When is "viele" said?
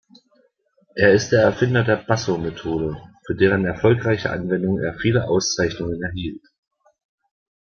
4.97-5.27